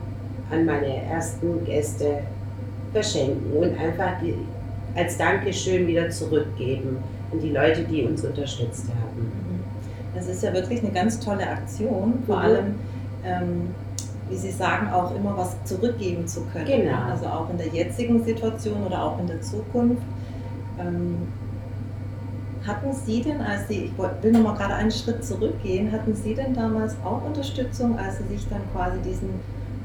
an 0.51 0.65
meine 0.65 1.03
ersten 1.03 1.65
Gäste 1.65 2.21
verschenken 2.93 3.53
und 3.53 3.79
einfach 3.79 4.21
die, 4.23 4.35
als 4.95 5.19
Dankeschön 5.19 5.87
wieder 5.87 6.09
zurückgeben 6.11 6.99
an 7.31 7.41
die 7.41 7.51
Leute, 7.51 7.83
die 7.83 8.05
uns 8.05 8.25
unterstützt 8.25 8.87
haben. 8.89 9.31
Das 10.15 10.27
ist 10.27 10.43
ja 10.43 10.53
wirklich 10.55 10.83
eine 10.83 10.93
ganz 10.93 11.21
tolle 11.21 11.47
Aktion, 11.47 12.15
vor 12.27 12.37
mhm. 12.37 12.43
allem, 12.43 12.75
ähm, 13.25 13.75
wie 14.29 14.37
Sie 14.37 14.51
sagen, 14.51 14.91
auch 14.91 15.15
immer 15.15 15.37
was 15.37 15.57
zurückgeben 15.65 16.27
zu 16.27 16.43
können. 16.53 16.67
Genau. 16.67 17.03
Also 17.11 17.27
auch 17.27 17.51
in 17.51 17.59
der 17.59 17.69
jetzigen 17.69 18.23
Situation 18.25 18.85
oder 18.87 19.03
auch 19.03 19.19
in 19.19 19.27
der 19.27 19.41
Zukunft. 19.41 20.03
Ähm, 20.79 21.29
hatten 22.67 22.93
Sie 22.93 23.23
denn, 23.23 23.41
als 23.41 23.69
Sie, 23.69 23.85
ich 23.85 24.23
will 24.23 24.33
noch 24.33 24.43
mal 24.43 24.55
gerade 24.55 24.75
einen 24.75 24.91
Schritt 24.91 25.25
zurückgehen, 25.25 25.91
hatten 25.91 26.15
Sie 26.15 26.35
denn 26.35 26.55
damals 26.55 26.95
auch 27.05 27.25
Unterstützung, 27.25 27.99
als 27.99 28.19
Sie 28.19 28.35
sich 28.35 28.47
dann 28.49 28.61
quasi 28.73 28.99
diesen 29.01 29.31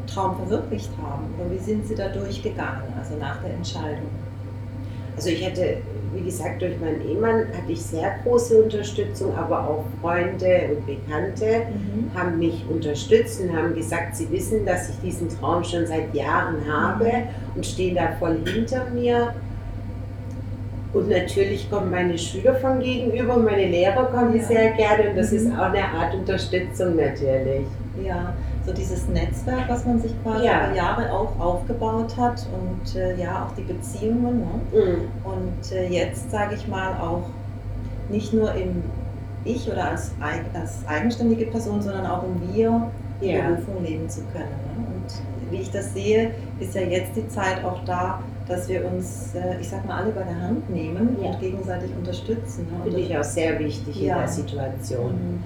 Traum 0.08 0.36
verwirklicht 0.36 0.90
haben? 1.02 1.24
Oder 1.40 1.52
wie 1.52 1.64
sind 1.64 1.88
Sie 1.88 1.96
da 1.96 2.10
durchgegangen, 2.10 2.84
also 3.00 3.16
nach 3.16 3.42
der 3.42 3.54
Entscheidung? 3.54 4.10
Also 5.16 5.30
ich 5.30 5.46
hatte, 5.46 5.78
wie 6.16 6.22
gesagt, 6.22 6.62
durch 6.62 6.80
meinen 6.80 7.02
Ehemann 7.08 7.48
hatte 7.48 7.72
ich 7.72 7.82
sehr 7.82 8.16
große 8.24 8.64
Unterstützung, 8.64 9.36
aber 9.36 9.68
auch 9.68 9.86
Freunde 10.02 10.70
und 10.72 10.86
Bekannte 10.86 11.68
mhm. 11.68 12.18
haben 12.18 12.40
mich 12.40 12.64
unterstützt 12.70 13.42
und 13.42 13.56
haben 13.56 13.74
gesagt, 13.76 14.16
sie 14.16 14.30
wissen, 14.32 14.66
dass 14.66 14.90
ich 14.90 14.96
diesen 15.04 15.30
Traum 15.30 15.64
schon 15.64 15.86
seit 15.86 16.14
Jahren 16.14 16.58
habe 16.70 17.06
mhm. 17.06 17.56
und 17.56 17.66
stehen 17.66 17.96
da 17.96 18.14
voll 18.20 18.40
hinter 18.46 18.90
mir. 18.92 19.34
Und 20.94 21.10
natürlich 21.10 21.70
kommen 21.72 21.90
meine 21.90 22.18
Schüler 22.18 22.54
von 22.56 22.80
gegenüber, 22.80 23.38
meine 23.38 23.66
Lehrer 23.66 24.06
kommen 24.06 24.38
ja. 24.38 24.44
sehr 24.44 24.72
gerne 24.72 25.10
und 25.10 25.18
das 25.18 25.32
mhm. 25.32 25.38
ist 25.38 25.52
auch 25.54 25.72
eine 25.72 25.86
Art 25.86 26.14
Unterstützung 26.14 26.96
natürlich. 26.96 27.66
Ja, 28.06 28.34
so 28.66 28.74
dieses 28.74 29.08
Netzwerk, 29.08 29.68
was 29.68 29.86
man 29.86 30.00
sich 30.00 30.12
quasi 30.24 30.46
ja. 30.46 30.68
über 30.68 30.76
Jahre 30.76 31.12
auch 31.12 31.38
aufgebaut 31.40 32.16
hat 32.18 32.46
und 32.54 32.96
äh, 32.96 33.16
ja, 33.20 33.46
auch 33.46 33.56
die 33.56 33.64
Beziehungen. 33.64 34.40
Ne? 34.40 34.62
Mhm. 34.72 35.02
Und 35.24 35.72
äh, 35.72 35.88
jetzt 35.90 36.32
sage 36.32 36.56
ich 36.56 36.68
mal 36.68 36.94
auch 37.00 37.24
nicht 38.10 38.34
nur 38.34 38.54
im 38.54 38.84
Ich 39.44 39.70
oder 39.70 39.90
als, 39.90 40.12
als 40.54 40.88
eigenständige 40.88 41.48
Person, 41.48 41.82
sondern 41.82 42.06
auch 42.06 42.24
im 42.24 42.54
Wir 42.54 42.90
die 43.22 43.28
ja. 43.28 43.50
Berufung 43.50 43.84
leben 43.84 44.10
zu 44.10 44.22
können. 44.32 44.46
Ne? 44.46 44.86
Und 44.88 45.52
wie 45.52 45.62
ich 45.62 45.72
das 45.72 45.94
sehe, 45.94 46.32
ist 46.60 46.74
ja 46.76 46.82
jetzt 46.82 47.16
die 47.16 47.28
Zeit 47.28 47.64
auch 47.64 47.84
da, 47.86 48.20
dass 48.48 48.68
wir 48.68 48.86
uns, 48.86 49.36
äh, 49.36 49.60
ich 49.60 49.70
sag 49.70 49.86
mal, 49.86 50.04
alle 50.04 50.12
bei 50.12 50.24
der 50.24 50.40
Hand 50.40 50.70
nehmen 50.70 51.18
ja. 51.22 51.30
und 51.30 51.40
gegenseitig 51.40 51.92
unterstützen. 51.98 52.68
Ne? 52.72 52.84
Finde 52.84 53.00
ich 53.00 53.18
auch 53.18 53.24
sehr 53.24 53.60
wichtig 53.60 54.02
in 54.02 54.08
der 54.08 54.28
Situation. 54.28 55.12
Mhm. 55.12 55.44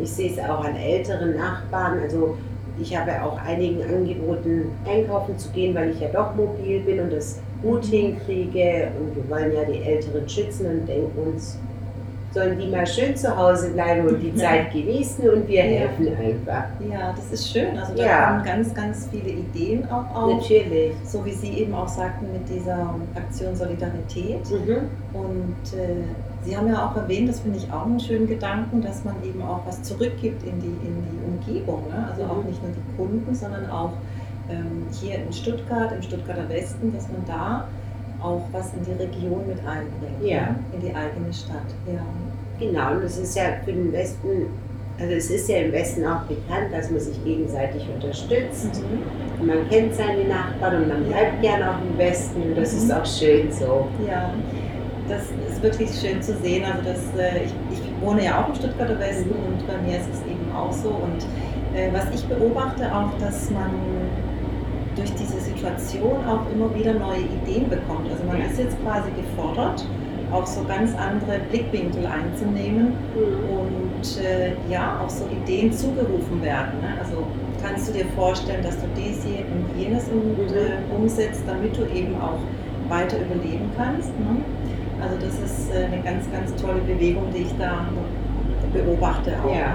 Ich 0.00 0.10
sehe 0.10 0.30
es 0.30 0.38
auch 0.38 0.64
an 0.64 0.76
älteren 0.76 1.36
Nachbarn. 1.36 2.00
Also 2.00 2.36
ich 2.80 2.96
habe 2.96 3.22
auch 3.22 3.38
einigen 3.38 3.82
angeboten, 3.82 4.72
einkaufen 4.86 5.38
zu 5.38 5.50
gehen, 5.50 5.74
weil 5.74 5.90
ich 5.90 6.00
ja 6.00 6.08
doch 6.08 6.34
mobil 6.34 6.80
bin 6.80 7.00
und 7.00 7.12
das 7.12 7.40
gut 7.62 7.84
hinkriege. 7.84 8.88
Und 8.98 9.16
wir 9.16 9.30
wollen 9.30 9.52
ja 9.52 9.64
die 9.64 9.82
Älteren 9.82 10.28
schützen 10.28 10.66
und 10.66 10.88
denken 10.88 11.32
uns, 11.32 11.58
sollen 12.32 12.58
die 12.58 12.68
mal 12.68 12.86
schön 12.86 13.16
zu 13.16 13.36
Hause 13.36 13.70
bleiben 13.70 14.08
und 14.08 14.20
die 14.20 14.34
Zeit 14.34 14.72
genießen 14.72 15.28
und 15.28 15.46
wir 15.48 15.62
helfen 15.62 16.08
einfach. 16.08 16.64
Ja, 16.90 17.12
das 17.12 17.30
ist 17.30 17.52
schön. 17.52 17.76
Also 17.78 17.94
da 17.94 18.04
ja. 18.04 18.30
kommen 18.30 18.44
ganz, 18.44 18.74
ganz 18.74 19.08
viele 19.10 19.30
Ideen 19.30 19.88
auch 19.90 20.14
auf. 20.14 20.40
Natürlich. 20.40 20.92
So 21.04 21.24
wie 21.24 21.32
Sie 21.32 21.58
eben 21.58 21.74
auch 21.74 21.88
sagten 21.88 22.32
mit 22.32 22.48
dieser 22.48 22.94
Aktion 23.14 23.54
Solidarität. 23.54 24.50
Mhm. 24.50 24.88
Und 25.12 25.78
äh, 25.78 26.04
Sie 26.44 26.56
haben 26.56 26.68
ja 26.68 26.88
auch 26.88 26.96
erwähnt, 26.96 27.28
das 27.28 27.40
finde 27.40 27.58
ich 27.58 27.72
auch 27.72 27.86
einen 27.86 28.00
schönen 28.00 28.26
Gedanken, 28.26 28.80
dass 28.80 29.04
man 29.04 29.14
eben 29.22 29.42
auch 29.42 29.60
was 29.66 29.82
zurückgibt 29.82 30.42
in 30.42 30.58
die, 30.60 30.86
in 30.86 31.04
die 31.04 31.24
Umgebung. 31.26 31.84
Ne? 31.88 32.08
Also 32.10 32.24
mhm. 32.24 32.30
auch 32.30 32.44
nicht 32.44 32.62
nur 32.62 32.72
die 32.72 32.96
Kunden, 32.96 33.34
sondern 33.34 33.68
auch 33.70 33.92
ähm, 34.50 34.86
hier 34.90 35.16
in 35.16 35.32
Stuttgart, 35.32 35.92
im 35.92 36.02
Stuttgarter 36.02 36.48
Westen, 36.48 36.92
dass 36.94 37.08
man 37.08 37.24
da 37.26 37.68
auch 38.22 38.42
was 38.52 38.72
in 38.74 38.84
die 38.84 39.02
Region 39.02 39.46
mit 39.46 39.58
einbringt, 39.58 40.22
ja. 40.22 40.54
in 40.72 40.80
die 40.80 40.94
eigene 40.94 41.32
Stadt. 41.32 41.66
Ja. 41.86 42.02
Genau, 42.58 42.92
und 42.92 43.04
es 43.04 43.18
ist 43.18 43.36
ja 43.36 43.44
für 43.64 43.72
den 43.72 43.92
Westen, 43.92 44.46
also 44.98 45.12
es 45.14 45.30
ist 45.30 45.48
ja 45.48 45.58
im 45.58 45.72
Westen 45.72 46.04
auch 46.04 46.22
bekannt, 46.22 46.72
dass 46.72 46.90
man 46.90 47.00
sich 47.00 47.22
gegenseitig 47.24 47.88
unterstützt. 47.92 48.82
Mhm. 48.82 49.40
Und 49.40 49.46
man 49.46 49.68
kennt 49.68 49.94
seine 49.94 50.24
Nachbarn 50.24 50.82
und 50.82 50.88
man 50.88 51.04
bleibt 51.04 51.42
gern 51.42 51.62
auch 51.62 51.80
im 51.82 51.98
Westen 51.98 52.42
und 52.42 52.56
das 52.56 52.72
mhm. 52.72 52.78
ist 52.78 52.92
auch 52.92 53.06
schön 53.06 53.50
so. 53.50 53.88
Ja 54.06 54.32
das 55.08 55.24
ist 55.50 55.62
wirklich 55.62 55.90
schön 55.90 56.22
zu 56.22 56.36
sehen. 56.38 56.64
Also 56.64 56.82
das, 56.84 57.00
äh, 57.18 57.44
ich, 57.44 57.52
ich, 57.72 57.80
wohne 58.00 58.24
ja 58.24 58.42
auch 58.42 58.48
im 58.48 58.54
Stuttgarter 58.54 58.98
Westen 58.98 59.30
mhm. 59.30 59.54
und 59.54 59.66
bei 59.66 59.78
mir 59.78 59.98
ist 59.98 60.08
es 60.12 60.20
eben 60.26 60.50
auch 60.54 60.72
so. 60.72 60.88
Und 60.88 61.22
äh, 61.76 61.92
was 61.92 62.04
ich 62.14 62.24
beobachte 62.26 62.84
auch, 62.94 63.10
dass 63.20 63.50
man 63.50 63.70
durch 64.96 65.12
diese 65.14 65.40
Situation 65.40 66.24
auch 66.26 66.50
immer 66.52 66.74
wieder 66.74 66.92
neue 66.94 67.20
Ideen 67.20 67.68
bekommt. 67.68 68.10
Man 68.32 68.42
ist 68.50 68.58
jetzt 68.58 68.82
quasi 68.82 69.10
gefordert, 69.10 69.84
auch 70.32 70.46
so 70.46 70.64
ganz 70.64 70.94
andere 70.96 71.40
Blickwinkel 71.50 72.06
einzunehmen 72.06 72.94
mhm. 73.14 73.58
und 73.58 74.24
äh, 74.24 74.52
ja, 74.70 75.00
auch 75.04 75.10
so 75.10 75.26
Ideen 75.26 75.70
zugerufen 75.72 76.40
werden. 76.42 76.80
Ne? 76.80 76.94
Also 76.98 77.26
kannst 77.62 77.88
du 77.88 77.92
dir 77.92 78.06
vorstellen, 78.16 78.62
dass 78.62 78.76
du 78.76 78.86
dies 78.96 79.22
hier 79.22 79.44
und 79.44 79.78
jenes 79.78 80.08
und, 80.08 80.38
mhm. 80.38 80.56
äh, 80.56 80.96
umsetzt, 80.96 81.42
damit 81.46 81.76
du 81.76 81.82
eben 81.94 82.14
auch 82.20 82.38
weiter 82.88 83.18
überleben 83.18 83.70
kannst. 83.76 84.08
Ne? 84.18 84.40
Also 85.02 85.16
das 85.16 85.34
ist 85.38 85.70
äh, 85.70 85.84
eine 85.84 86.02
ganz, 86.02 86.24
ganz 86.32 86.54
tolle 86.56 86.80
Bewegung, 86.80 87.24
die 87.34 87.42
ich 87.42 87.54
da 87.58 87.86
beobachte 88.72 89.32
auch. 89.44 89.54
Ja. 89.54 89.74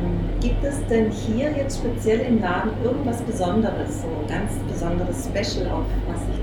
Ähm, 0.00 0.20
gibt 0.40 0.64
es 0.64 0.84
denn 0.86 1.10
hier 1.10 1.50
jetzt 1.52 1.78
speziell 1.78 2.20
im 2.20 2.40
Laden 2.40 2.70
irgendwas 2.82 3.20
Besonderes, 3.22 4.00
so 4.00 4.08
ein 4.08 4.26
ganz 4.26 4.52
besonderes 4.66 5.26
Special, 5.26 5.70
auf 5.70 5.84
was 6.08 6.20
sich 6.26 6.39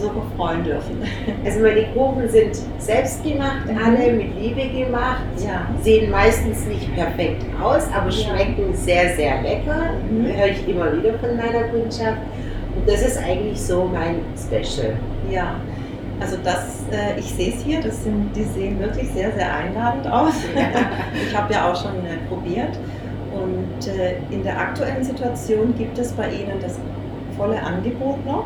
die 0.00 0.06
Besucher 0.08 0.22
freuen 0.36 0.64
dürfen? 0.64 1.02
Also 1.44 1.60
meine 1.60 1.84
Kuchen 1.94 2.28
sind 2.28 2.58
selbst 2.78 3.22
gemacht, 3.22 3.66
mhm. 3.66 3.78
alle 3.78 4.12
mit 4.12 4.38
Liebe 4.40 4.68
gemacht, 4.68 5.22
ja. 5.38 5.66
sehen 5.82 6.10
meistens 6.10 6.66
nicht 6.66 6.94
perfekt 6.94 7.44
aus, 7.62 7.84
aber 7.94 8.10
schmecken 8.10 8.70
ja. 8.70 8.76
sehr, 8.76 9.16
sehr 9.16 9.42
lecker. 9.42 9.94
Mhm. 10.10 10.26
Höre 10.26 10.46
ich 10.46 10.68
immer 10.68 10.96
wieder 10.96 11.18
von 11.18 11.36
meiner 11.36 11.68
Kundschaft. 11.68 12.18
Und 12.76 12.88
das 12.88 13.02
ist 13.02 13.18
eigentlich 13.18 13.60
so 13.60 13.90
mein 13.92 14.20
Special. 14.36 14.94
Ja, 15.30 15.56
also 16.20 16.36
das, 16.44 16.84
äh, 16.92 17.18
ich 17.18 17.26
sehe 17.26 17.54
es 17.54 17.62
hier, 17.62 17.80
das 17.80 18.04
sind, 18.04 18.30
die 18.36 18.44
sehen 18.44 18.78
wirklich 18.78 19.08
sehr, 19.10 19.32
sehr 19.32 19.54
einladend 19.54 20.06
aus. 20.06 20.34
ich 21.28 21.36
habe 21.36 21.52
ja 21.52 21.70
auch 21.70 21.76
schon 21.76 21.96
äh, 22.04 22.18
probiert. 22.28 22.78
Und 23.32 23.86
äh, 23.86 24.16
in 24.30 24.42
der 24.42 24.58
aktuellen 24.58 25.02
Situation 25.02 25.74
gibt 25.78 25.98
es 25.98 26.12
bei 26.12 26.28
Ihnen 26.28 26.60
das 26.60 26.78
volle 27.36 27.60
Angebot 27.62 28.24
noch? 28.26 28.44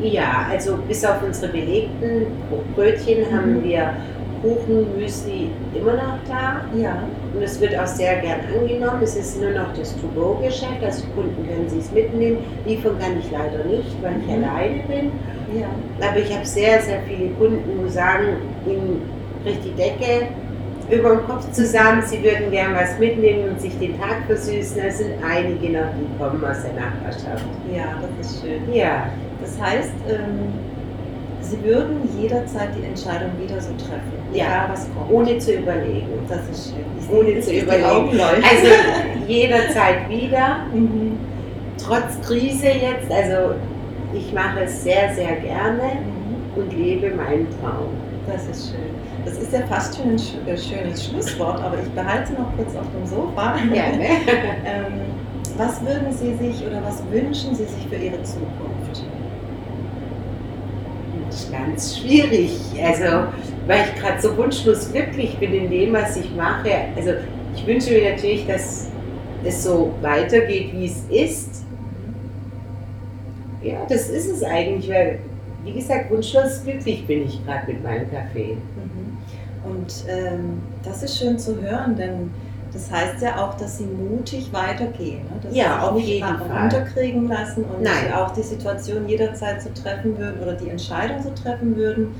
Ja, 0.00 0.46
also 0.50 0.76
bis 0.88 1.04
auf 1.04 1.22
unsere 1.22 1.52
belegten 1.52 2.26
Brötchen 2.74 3.20
mhm. 3.20 3.34
haben 3.34 3.64
wir 3.64 3.94
Kuchen, 4.42 4.98
Müsli 4.98 5.50
immer 5.74 5.94
noch 5.94 6.18
da. 6.28 6.60
Ja. 6.76 7.02
Und 7.34 7.42
es 7.42 7.60
wird 7.60 7.78
auch 7.78 7.86
sehr 7.86 8.16
gern 8.20 8.40
angenommen. 8.54 9.02
Es 9.02 9.16
ist 9.16 9.40
nur 9.40 9.50
noch 9.50 9.72
das 9.74 9.94
To-Go-Geschäft, 10.00 10.82
also 10.84 11.06
Kunden 11.14 11.46
können 11.46 11.68
sie 11.68 11.78
es 11.78 11.90
mitnehmen. 11.92 12.38
Liefern 12.66 12.98
kann 12.98 13.18
ich 13.18 13.30
leider 13.30 13.64
nicht, 13.64 14.02
weil 14.02 14.16
ich 14.20 14.26
mhm. 14.26 14.44
alleine 14.44 14.82
bin. 14.86 15.12
Ja. 15.58 15.68
Aber 16.06 16.18
ich 16.18 16.34
habe 16.34 16.44
sehr, 16.44 16.80
sehr 16.82 17.00
viele 17.08 17.30
Kunden, 17.30 17.84
die 17.84 17.90
sagen, 17.90 18.36
ihnen 18.66 19.02
bricht 19.42 19.64
die 19.64 19.72
Decke 19.72 20.28
über 20.90 21.16
den 21.16 21.26
Kopf 21.26 21.50
zusammen, 21.50 22.02
sie 22.04 22.22
würden 22.22 22.50
gern 22.50 22.74
was 22.74 22.98
mitnehmen 22.98 23.50
und 23.50 23.60
sich 23.60 23.76
den 23.78 23.98
Tag 23.98 24.24
versüßen. 24.26 24.80
Es 24.82 24.98
sind 24.98 25.14
einige 25.24 25.72
noch, 25.72 25.88
die 25.98 26.18
kommen 26.18 26.44
aus 26.44 26.62
der 26.62 26.74
Nachbarschaft. 26.74 27.44
Ja, 27.74 28.00
das 28.18 28.30
ist 28.30 28.42
schön. 28.42 28.72
Ja. 28.72 29.08
Das 29.46 29.60
heißt, 29.60 29.92
ähm, 30.08 30.52
Sie 31.40 31.62
würden 31.62 32.08
jederzeit 32.20 32.70
die 32.76 32.84
Entscheidung 32.84 33.30
wieder 33.40 33.60
so 33.60 33.70
treffen, 33.74 34.12
ja, 34.32 34.66
was 34.68 34.88
kommt. 34.92 35.12
Ohne 35.12 35.38
zu 35.38 35.52
überlegen. 35.52 36.08
Das 36.28 36.40
ist 36.50 36.70
schön. 36.70 36.84
Ich 36.98 37.08
ohne 37.08 37.40
zu 37.40 37.52
überlegen. 37.52 38.20
Also 38.20 38.66
jederzeit 39.28 40.08
wieder. 40.08 40.66
Mhm. 40.74 41.18
Trotz 41.78 42.20
Krise 42.26 42.66
jetzt, 42.66 43.12
also 43.12 43.54
ich 44.12 44.32
mache 44.32 44.60
es 44.64 44.82
sehr, 44.82 45.14
sehr 45.14 45.36
gerne 45.36 45.82
mhm. 45.82 46.60
und 46.60 46.76
lebe 46.76 47.14
meinen 47.14 47.46
Traum. 47.60 47.90
Das 48.26 48.48
ist 48.48 48.70
schön. 48.70 48.96
Das 49.24 49.38
ist 49.38 49.52
ja 49.52 49.60
fast 49.68 49.96
schon 49.96 50.12
ein 50.12 50.48
äh, 50.48 50.58
schönes 50.58 51.04
Schlusswort, 51.04 51.62
aber 51.62 51.76
ich 51.80 51.88
behalte 51.90 52.32
noch 52.32 52.56
kurz 52.56 52.74
auf 52.74 52.86
dem 52.92 53.06
Sofa. 53.06 53.54
Gerne. 53.72 54.04
ähm, 54.64 55.00
was 55.56 55.80
würden 55.82 56.12
Sie 56.12 56.34
sich 56.34 56.66
oder 56.66 56.82
was 56.84 57.02
wünschen 57.10 57.54
Sie 57.54 57.64
sich 57.64 57.86
für 57.88 57.96
Ihre 57.96 58.22
Zukunft? 58.24 58.75
Ganz 61.50 61.98
schwierig. 61.98 62.52
Also, 62.82 63.28
weil 63.66 63.84
ich 63.86 64.00
gerade 64.00 64.20
so 64.20 64.36
wunschlos 64.36 64.92
glücklich 64.92 65.36
bin 65.38 65.52
in 65.52 65.70
dem, 65.70 65.92
was 65.92 66.16
ich 66.16 66.34
mache. 66.34 66.70
Also, 66.96 67.12
ich 67.54 67.66
wünsche 67.66 67.90
mir 67.90 68.12
natürlich, 68.12 68.46
dass 68.46 68.88
es 69.44 69.64
so 69.64 69.94
weitergeht, 70.02 70.70
wie 70.72 70.86
es 70.86 71.04
ist 71.10 71.66
ja, 73.66 73.84
das 73.88 74.08
ist 74.08 74.28
es 74.28 74.42
eigentlich, 74.42 74.88
weil, 74.90 75.18
wie 75.64 75.72
gesagt, 75.72 76.10
wunschlos 76.10 76.62
glücklich 76.62 77.06
bin 77.06 77.26
ich 77.26 77.44
gerade 77.44 77.72
mit 77.72 77.82
meinem 77.82 78.10
Kaffee. 78.10 78.56
Mhm. 78.56 79.70
Und 79.70 80.04
ähm, 80.08 80.62
das 80.84 81.02
ist 81.02 81.18
schön 81.18 81.38
zu 81.38 81.60
hören, 81.60 81.96
denn 81.96 82.30
das 82.72 82.90
heißt 82.90 83.22
ja 83.22 83.44
auch, 83.44 83.54
dass 83.56 83.78
sie 83.78 83.84
mutig 83.86 84.52
weitergehen. 84.52 85.24
Ne? 85.24 85.40
Dass 85.42 85.54
ja, 85.54 85.80
sie 85.80 85.86
auf 85.88 85.94
nicht 85.94 86.22
runterkriegen 86.24 87.28
lassen 87.28 87.64
und 87.64 87.82
Nein. 87.82 88.12
auch 88.14 88.30
die 88.32 88.42
Situation 88.42 89.08
jederzeit 89.08 89.62
so 89.62 89.70
treffen 89.70 90.16
würden 90.18 90.40
oder 90.42 90.54
die 90.54 90.68
Entscheidung 90.68 91.22
so 91.22 91.30
treffen 91.30 91.76
würden, 91.76 92.14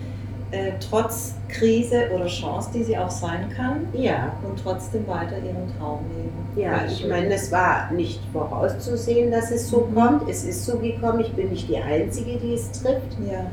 äh, 0.52 0.72
trotz 0.78 1.34
Krise 1.48 2.08
oder 2.14 2.26
Chance, 2.26 2.70
die 2.72 2.84
sie 2.84 2.96
auch 2.96 3.10
sein 3.10 3.48
kann, 3.56 3.80
Ja, 3.92 4.32
und 4.48 4.58
trotzdem 4.62 5.06
weiter 5.08 5.36
ihren 5.38 5.76
Traum 5.76 6.00
leben. 6.16 6.32
ja, 6.64 6.78
Voll 6.78 6.86
ich 6.92 7.08
meine, 7.08 7.34
es 7.34 7.50
war 7.50 7.90
nicht 7.92 8.20
vorauszusehen, 8.32 9.30
dass 9.32 9.50
es 9.50 9.68
so 9.68 9.88
Mhm. 9.90 9.94
kommt. 9.96 10.28
Es 10.30 10.44
ist 10.44 10.64
so 10.64 10.78
gekommen. 10.78 11.20
Ich 11.20 11.32
bin 11.32 11.50
nicht 11.50 11.68
die 11.68 11.78
Einzige, 11.78 12.36
die 12.38 12.54
es 12.54 12.70
trifft. 12.70 13.16
Ja. 13.28 13.46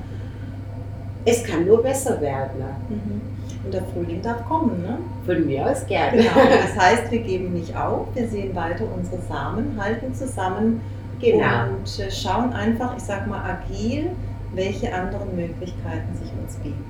Es 1.26 1.44
kann 1.44 1.66
nur 1.66 1.82
besser 1.82 2.20
werden. 2.22 2.62
Mhm. 2.90 3.22
Und 3.66 3.74
der 3.74 3.84
Frühling 3.86 4.22
darf 4.22 4.46
kommen, 4.46 4.82
ne? 4.82 4.98
Von 5.26 5.46
mir 5.46 5.70
aus 5.70 5.86
gerne. 5.88 6.18
Genau. 6.18 6.32
Das 6.36 6.78
heißt, 6.78 7.12
wir 7.12 7.20
geben 7.20 7.54
nicht 7.54 7.76
auf, 7.76 8.08
wir 8.14 8.28
sehen 8.28 8.54
weiter 8.56 8.86
unsere 8.96 9.22
Samen, 9.22 9.78
halten 9.82 10.14
zusammen 10.14 10.82
genau. 11.22 11.68
und 11.70 12.00
äh, 12.00 12.12
schauen 12.12 12.52
einfach, 12.54 12.98
ich 12.98 13.04
sag 13.04 13.26
mal, 13.28 13.42
agil, 13.42 14.10
welche 14.54 14.94
anderen 14.94 15.36
Möglichkeiten 15.36 16.14
sich 16.16 16.30
uns 16.42 16.56
bieten. 16.58 16.84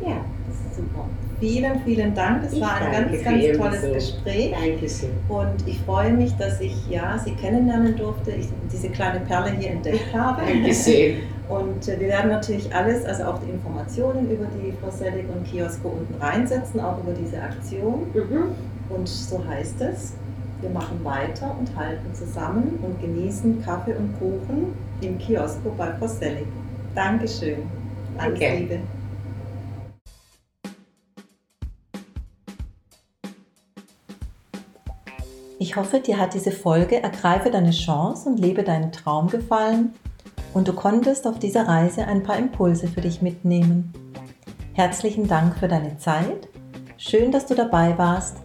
Ne? 0.00 0.08
Ja, 0.08 0.16
Das 0.48 0.56
ist 0.72 0.76
super. 0.76 1.04
Vielen, 1.38 1.80
vielen 1.84 2.14
Dank. 2.14 2.42
Das 2.44 2.54
Ich 2.54 2.60
war 2.60 2.76
ein 2.80 2.92
ganz, 2.92 3.22
ganz 3.22 3.58
tolles 3.58 3.80
Besuch. 3.82 3.94
Gespräch. 3.94 4.52
danke 4.58 4.88
schön. 4.88 5.10
Und 5.28 5.66
ich 5.68 5.78
freue 5.80 6.12
mich, 6.12 6.34
dass 6.36 6.60
ich 6.60 6.74
ja, 6.88 7.18
Sie 7.22 7.32
kennenlernen 7.32 7.94
durfte, 7.96 8.32
ich 8.32 8.48
diese 8.72 8.88
kleine 8.88 9.20
Perle 9.20 9.50
hier 9.50 9.70
entdeckt 9.70 10.14
habe. 10.14 10.42
Dankeschön. 10.42 11.16
Und 11.48 11.86
äh, 11.86 12.00
wir 12.00 12.08
werden 12.08 12.30
natürlich 12.30 12.74
alles, 12.74 13.04
also 13.04 13.24
auch 13.24 13.38
die 13.38 13.50
Informationen 13.50 14.28
über 14.30 14.46
die 14.46 14.72
Frau 14.72 14.90
Selig 14.90 15.26
und 15.28 15.44
Kiosko 15.44 15.88
unten 15.88 16.14
reinsetzen, 16.20 16.80
auch 16.80 16.98
über 16.98 17.12
diese 17.12 17.40
Aktion. 17.40 18.06
Mhm. 18.12 18.54
Und 18.88 19.08
so 19.08 19.44
heißt 19.46 19.80
es, 19.80 20.14
wir 20.60 20.70
machen 20.70 21.04
weiter 21.04 21.54
und 21.58 21.76
halten 21.76 22.12
zusammen 22.14 22.78
und 22.82 23.00
genießen 23.00 23.62
Kaffee 23.62 23.94
und 23.94 24.18
Kuchen 24.18 24.74
im 25.00 25.18
Kiosko 25.18 25.72
bei 25.76 25.92
Frau 25.92 26.08
Selig. 26.08 26.46
Dankeschön. 26.94 27.58
Alles 28.18 28.40
Danke. 28.40 28.56
Liebe. 28.56 28.78
Ich 35.58 35.76
hoffe, 35.76 36.00
dir 36.00 36.18
hat 36.18 36.34
diese 36.34 36.50
Folge 36.50 37.02
Ergreife 37.02 37.50
deine 37.50 37.70
Chance 37.70 38.28
und 38.28 38.38
lebe 38.38 38.62
deinen 38.62 38.92
Traum 38.92 39.28
gefallen 39.28 39.94
und 40.56 40.66
du 40.66 40.72
konntest 40.72 41.26
auf 41.26 41.38
dieser 41.38 41.68
Reise 41.68 42.06
ein 42.06 42.22
paar 42.22 42.38
Impulse 42.38 42.88
für 42.88 43.02
dich 43.02 43.20
mitnehmen. 43.20 43.92
Herzlichen 44.72 45.28
Dank 45.28 45.54
für 45.58 45.68
deine 45.68 45.98
Zeit. 45.98 46.48
Schön, 46.96 47.30
dass 47.30 47.44
du 47.44 47.54
dabei 47.54 47.98
warst 47.98 48.38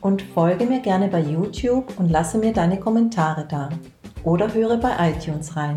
und 0.00 0.22
folge 0.22 0.66
mir 0.66 0.80
gerne 0.80 1.06
bei 1.06 1.20
YouTube 1.20 2.00
und 2.00 2.10
lasse 2.10 2.38
mir 2.38 2.52
deine 2.52 2.80
Kommentare 2.80 3.46
da 3.48 3.68
oder 4.24 4.52
höre 4.52 4.76
bei 4.76 5.12
iTunes 5.12 5.54
rein. 5.54 5.76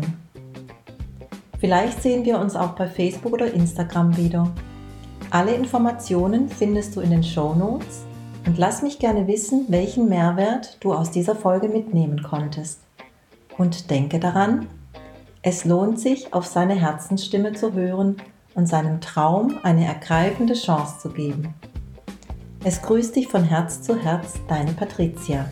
Vielleicht 1.60 2.02
sehen 2.02 2.24
wir 2.24 2.40
uns 2.40 2.56
auch 2.56 2.70
bei 2.70 2.88
Facebook 2.88 3.34
oder 3.34 3.52
Instagram 3.52 4.16
wieder. 4.16 4.50
Alle 5.30 5.54
Informationen 5.54 6.48
findest 6.48 6.96
du 6.96 7.00
in 7.00 7.10
den 7.10 7.22
Show 7.22 7.54
Notes 7.54 8.02
und 8.44 8.58
lass 8.58 8.82
mich 8.82 8.98
gerne 8.98 9.28
wissen, 9.28 9.66
welchen 9.68 10.08
Mehrwert 10.08 10.78
du 10.80 10.92
aus 10.92 11.12
dieser 11.12 11.36
Folge 11.36 11.68
mitnehmen 11.68 12.24
konntest. 12.24 12.80
Und 13.56 13.88
denke 13.88 14.18
daran, 14.18 14.66
es 15.46 15.64
lohnt 15.64 16.00
sich, 16.00 16.34
auf 16.34 16.44
seine 16.44 16.74
Herzensstimme 16.74 17.52
zu 17.52 17.72
hören 17.72 18.16
und 18.56 18.66
seinem 18.66 19.00
Traum 19.00 19.60
eine 19.62 19.86
ergreifende 19.86 20.54
Chance 20.54 20.98
zu 20.98 21.10
geben. 21.10 21.54
Es 22.64 22.82
grüßt 22.82 23.14
dich 23.14 23.28
von 23.28 23.44
Herz 23.44 23.80
zu 23.80 23.96
Herz, 23.96 24.40
deine 24.48 24.72
Patricia. 24.72 25.48